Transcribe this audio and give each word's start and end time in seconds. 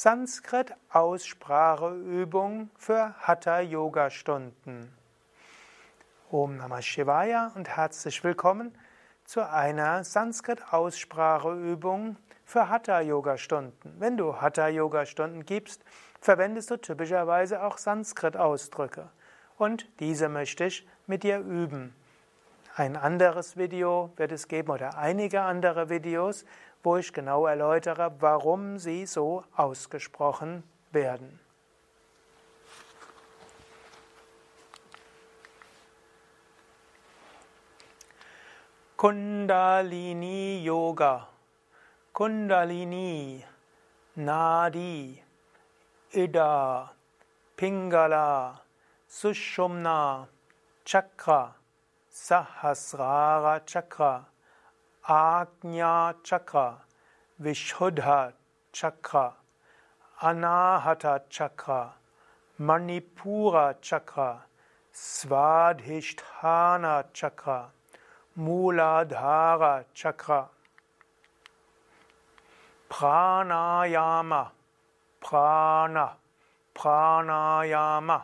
Sanskrit-Ausspracheübung 0.00 2.70
für 2.74 3.14
Hatha-Yoga-Stunden. 3.20 4.90
Om 6.30 6.56
Namah 6.56 6.80
Shivaya 6.80 7.52
und 7.54 7.68
herzlich 7.68 8.24
willkommen 8.24 8.74
zu 9.26 9.46
einer 9.46 10.02
Sanskrit-Ausspracheübung 10.02 12.16
für 12.46 12.70
Hatha-Yoga-Stunden. 12.70 13.96
Wenn 13.98 14.16
du 14.16 14.40
Hatha-Yoga-Stunden 14.40 15.44
gibst, 15.44 15.84
verwendest 16.18 16.70
du 16.70 16.78
typischerweise 16.78 17.62
auch 17.62 17.76
Sanskrit-Ausdrücke. 17.76 19.10
Und 19.58 19.86
diese 20.00 20.30
möchte 20.30 20.64
ich 20.64 20.88
mit 21.06 21.24
dir 21.24 21.40
üben. 21.40 21.94
Ein 22.80 22.96
anderes 22.96 23.58
Video 23.58 24.10
wird 24.16 24.32
es 24.32 24.48
geben 24.48 24.70
oder 24.70 24.96
einige 24.96 25.42
andere 25.42 25.90
Videos, 25.90 26.46
wo 26.82 26.96
ich 26.96 27.12
genau 27.12 27.44
erläutere, 27.44 28.10
warum 28.20 28.78
sie 28.78 29.04
so 29.04 29.44
ausgesprochen 29.54 30.64
werden. 30.90 31.38
Kundalini 38.96 40.64
Yoga 40.64 41.28
Kundalini 42.14 43.44
Nadi 44.14 45.22
Ida 46.12 46.90
Pingala 47.58 48.62
Sushumna 49.06 50.26
Chakra 50.86 51.59
Sahasrara 52.12 53.64
Chakra 53.64 54.26
Ajna 55.08 56.14
Chakra, 56.22 56.76
Vishuddha 57.42 58.32
Chakra, 58.72 59.32
Anahata 60.22 61.20
Chakra, 61.30 61.92
Manipura 62.60 63.74
Chakra, 63.80 64.42
Svadhisthana 64.94 67.04
Chakra, 67.12 67.66
Muladhara 68.38 69.84
Chakra, 69.94 70.48
Pranayama, 72.90 74.50
Prana, 75.20 76.10
Pranayama, 76.74 78.22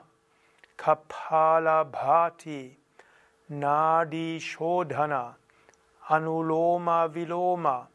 Kapalabhati, 0.79 2.71
नाडी 3.51 4.41
शोधना 4.41 5.37
अनुलोम 6.11 6.91
विलोम, 6.91 7.87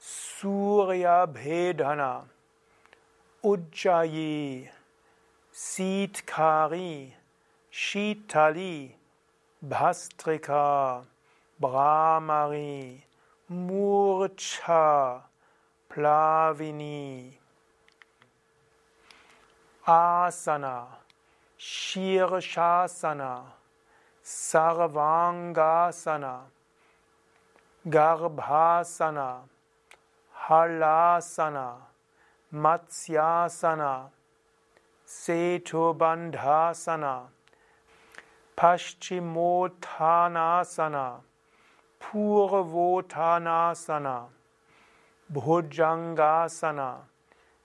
सूर्य 0.00 1.26
भेदना, 1.26 2.28
उज्जयी 3.44 4.68
शीतकारी 5.54 7.12
शीतली, 7.72 8.94
भस्त्रिका 9.64 10.98
भ्रामरी 11.62 13.04
मूर्छा, 13.50 15.14
प्लाविनी। 15.90 17.38
आसना, 19.88 20.98
shirshasana 21.58 23.56
Sarvangasana, 24.30 26.46
Garbhasana, 27.84 29.42
Halasana, 30.46 31.74
Matsyasana, 32.54 34.10
Setubandhasana, 35.04 37.28
Paschimottanasana, 38.56 41.20
Purvottanasana, 42.00 44.28
Bhujangasana, 45.32 46.98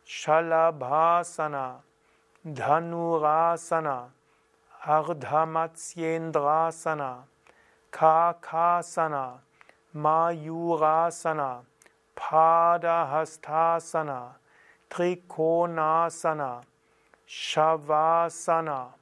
Shalabhasana, 0.03 1.82
Dhanurasana, 2.44 4.15
Ardhamatyendrasana, 4.85 7.23
Kakasana, 7.91 9.40
Mayurasana, 9.96 11.62
Padahastasana, 12.16 14.35
Trikonasana, 14.90 16.63
Shavasana. 17.28 18.94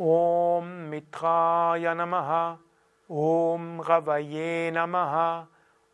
Om 0.00 0.90
Mitraya 0.90 1.94
Namaha, 1.94 2.56
Om 3.10 3.80
Ravaye 3.82 4.70
Namaha, 4.72 5.46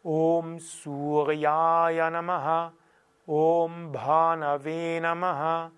Om 0.05 0.59
Suryaya 0.59 2.11
Namaha, 2.13 2.71
ॐ 3.29 3.93
भानवे 3.93 5.01
नमः। 5.01 5.71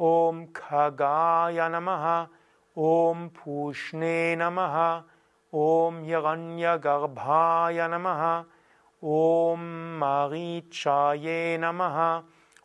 ॐ 0.00 0.46
खगाय 0.56 1.68
नमः। 1.68 2.26
ॐ 2.78 3.28
पूष्णे 3.28 4.36
नमः। 4.36 5.02
ॐ 5.54 6.04
यगण्यगर्भाय 6.04 7.88
नमः। 7.88 8.44
ॐ 9.04 9.56
मरीचाये 10.00 11.58
नमः। 11.58 12.22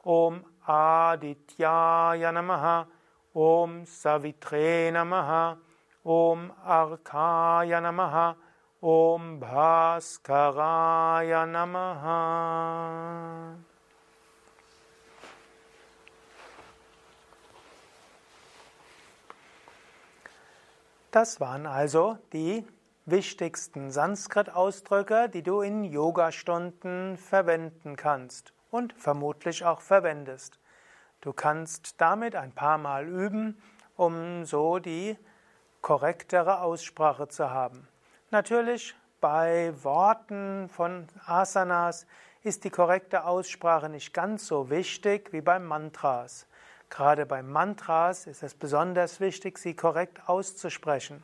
ॐ 0.08 0.40
आदित्याय 0.70 2.32
नमः। 2.32 2.86
ॐ 3.38 3.84
सवित्रे 3.84 4.92
नमः। 4.92 5.56
ॐ 6.08 6.48
अर्काय 6.80 7.82
नमः। 7.82 8.34
ॐ 8.84 9.40
भास्कराय 9.40 11.30
नमः। 11.34 12.06
Das 21.12 21.40
waren 21.40 21.66
also 21.66 22.20
die 22.34 22.64
wichtigsten 23.08 23.90
Sanskrit-Ausdrücke, 23.90 25.28
die 25.28 25.42
du 25.42 25.62
in 25.62 25.84
Yogastunden 25.84 27.18
verwenden 27.18 27.96
kannst 27.96 28.54
und 28.70 28.94
vermutlich 28.94 29.66
auch 29.66 29.82
verwendest. 29.82 30.60
Du 31.22 31.34
kannst 31.34 32.00
damit 32.00 32.36
ein 32.36 32.52
paar 32.52 32.78
Mal 32.78 33.08
üben, 33.08 33.60
um 33.96 34.46
so 34.46 34.78
die 34.78 35.18
korrektere 35.82 36.62
Aussprache 36.62 37.28
zu 37.28 37.50
haben. 37.50 37.88
Natürlich 38.30 38.94
bei 39.20 39.74
Worten 39.84 40.70
von 40.70 41.08
Asanas 41.26 42.06
ist 42.44 42.64
die 42.64 42.70
korrekte 42.70 43.26
Aussprache 43.26 43.90
nicht 43.90 44.14
ganz 44.14 44.46
so 44.46 44.70
wichtig 44.70 45.34
wie 45.34 45.42
bei 45.42 45.58
Mantras. 45.58 46.46
Gerade 46.90 47.26
bei 47.26 47.44
Mantras 47.44 48.28
ist 48.28 48.44
es 48.44 48.56
besonders 48.56 49.20
wichtig, 49.20 49.58
sie 49.58 49.76
korrekt 49.76 50.28
auszusprechen. 50.28 51.24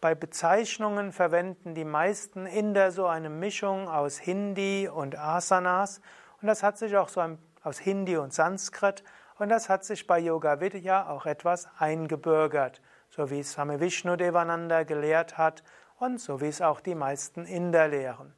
Bei 0.00 0.14
Bezeichnungen 0.14 1.12
verwenden 1.12 1.74
die 1.74 1.84
meisten 1.84 2.46
Inder 2.46 2.90
so 2.90 3.06
eine 3.06 3.30
Mischung 3.30 3.88
aus 3.88 4.18
Hindi 4.18 4.88
und 4.88 5.18
Asanas 5.18 6.00
und 6.42 6.48
das 6.48 6.62
hat 6.62 6.76
sich 6.78 6.96
auch 6.96 7.08
so 7.08 7.22
aus 7.62 7.78
Hindi 7.78 8.16
und 8.16 8.34
Sanskrit 8.34 9.02
und 9.38 9.48
das 9.48 9.68
hat 9.68 9.84
sich 9.84 10.06
bei 10.06 10.18
Yoga 10.18 10.60
Vidya 10.60 11.08
auch 11.08 11.26
etwas 11.26 11.68
eingebürgert, 11.78 12.82
so 13.08 13.30
wie 13.30 13.40
es 13.40 13.52
Swami 13.52 13.80
Vishnu 13.80 14.16
Devananda 14.16 14.82
gelehrt 14.82 15.38
hat 15.38 15.62
und 15.98 16.20
so 16.20 16.40
wie 16.40 16.48
es 16.48 16.60
auch 16.60 16.80
die 16.80 16.94
meisten 16.94 17.46
Inder 17.46 17.88
lehren. 17.88 18.34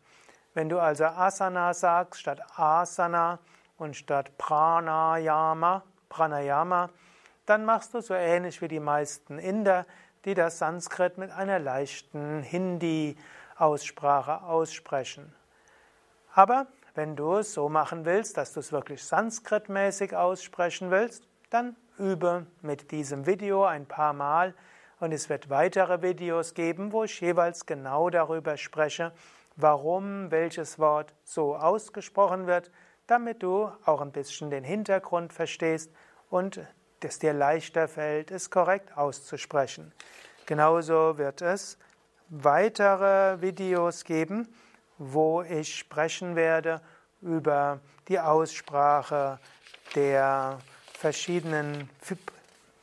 Wenn 0.54 0.69
du 0.69 0.78
also 0.78 1.04
Asana 1.04 1.74
sagst 1.74 2.20
statt 2.20 2.40
Asana 2.56 3.40
und 3.76 3.96
statt 3.96 4.38
Pranayama 4.38 5.82
Pranayama, 6.08 6.91
dann 7.47 7.64
machst 7.64 7.94
du 7.94 8.00
so 8.00 8.14
ähnlich 8.14 8.61
wie 8.62 8.69
die 8.69 8.81
meisten 8.81 9.38
Inder, 9.38 9.87
die 10.25 10.35
das 10.35 10.58
Sanskrit 10.58 11.19
mit 11.19 11.31
einer 11.31 11.58
leichten 11.58 12.43
Hindi-Aussprache 12.43 14.43
aussprechen. 14.43 15.32
Aber 16.35 16.67
wenn 16.94 17.14
du 17.14 17.37
es 17.37 17.55
so 17.55 17.69
machen 17.69 18.05
willst, 18.05 18.37
dass 18.37 18.53
du 18.53 18.61
es 18.61 18.73
wirklich 18.73 19.05
sanskritmäßig 19.05 20.17
aussprechen 20.17 20.91
willst, 20.91 21.26
dann 21.50 21.76
übe 21.99 22.47
mit 22.62 22.91
diesem 22.91 23.26
Video 23.26 23.64
ein 23.64 23.87
paar 23.87 24.12
Mal 24.12 24.55
und 24.99 25.12
es 25.12 25.29
wird 25.29 25.50
weitere 25.50 26.03
Videos 26.03 26.55
geben, 26.55 26.93
wo 26.93 27.05
ich 27.05 27.20
jeweils 27.20 27.67
genau 27.67 28.11
darüber 28.11 28.56
spreche, 28.56 29.12
warum 29.56 30.31
welches 30.31 30.79
Wort 30.79 31.14
so 31.23 31.56
ausgesprochen 31.56 32.47
wird, 32.47 32.70
damit 33.06 33.43
du 33.43 33.70
auch 33.85 34.00
ein 34.00 34.12
bisschen 34.12 34.50
den 34.50 34.64
Hintergrund 34.64 35.32
verstehst 35.32 35.91
und 36.31 36.61
es 37.00 37.19
dir 37.20 37.32
leichter 37.32 37.88
fällt, 37.88 38.32
es 38.32 38.50
korrekt 38.50 38.97
auszusprechen. 38.97 39.93
Genauso 40.44 41.17
wird 41.19 41.41
es 41.41 41.79
weitere 42.29 43.41
Videos 43.41 44.03
geben, 44.05 44.53
wo 44.99 45.43
ich 45.43 45.76
sprechen 45.76 46.35
werde 46.35 46.81
über 47.23 47.79
die 48.08 48.19
Aussprache 48.19 49.38
der 49.94 50.58
verschiedenen 50.94 51.88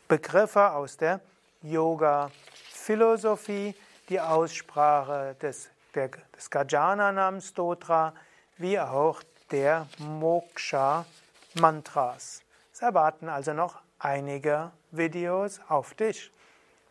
Begriffe 0.07 0.71
aus 0.71 0.95
der 0.97 1.19
Yoga-Philosophie, 1.63 3.75
die 4.09 4.21
Aussprache 4.21 5.35
des, 5.41 5.69
der, 5.95 6.09
des 6.35 6.49
Gajananam-Stotra, 6.49 8.13
wie 8.57 8.77
auch 8.79 9.23
der 9.53 9.87
Moksha-Mantras. 9.99 12.41
Es 12.73 12.81
erwarten 12.81 13.29
also 13.29 13.53
noch 13.53 13.79
einige 13.99 14.71
Videos 14.91 15.61
auf 15.69 15.93
dich. 15.93 16.31